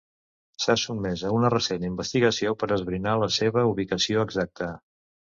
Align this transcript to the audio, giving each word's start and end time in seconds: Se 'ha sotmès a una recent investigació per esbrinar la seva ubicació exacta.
Se 0.63 0.69
'ha 0.73 0.75
sotmès 0.83 1.23
a 1.27 1.33
una 1.39 1.51
recent 1.53 1.83
investigació 1.89 2.53
per 2.63 2.69
esbrinar 2.77 3.13
la 3.25 3.29
seva 3.35 3.65
ubicació 3.73 4.25
exacta. 4.29 4.71